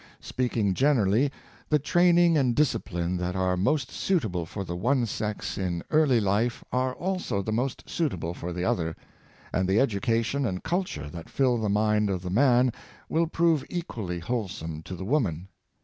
Speaking 0.19 0.73
generally, 0.73 1.31
the 1.69 1.77
training 1.77 2.35
and 2.35 2.55
discipline 2.55 3.17
that 3.17 3.35
are 3.35 3.55
most 3.55 3.91
suitable 3.91 4.47
for 4.47 4.63
the 4.63 4.75
one 4.75 5.05
sex 5.05 5.59
in 5.59 5.83
early 5.91 6.19
life 6.19 6.63
are 6.71 6.95
also 6.95 7.43
the 7.43 7.51
most 7.51 7.87
suitable 7.87 8.33
for 8.33 8.51
the 8.51 8.65
other; 8.65 8.95
and 9.53 9.69
the 9.69 9.79
education 9.79 10.43
and 10.43 10.63
culture 10.63 11.07
that 11.11 11.29
fill 11.29 11.59
the 11.59 11.69
mind 11.69 12.09
of 12.09 12.23
the 12.23 12.31
man 12.31 12.73
will 13.09 13.27
prove 13.27 13.63
equally 13.69 14.17
wholesome 14.17 14.81
for 14.81 14.95
the 14.95 15.05
woman. 15.05 15.49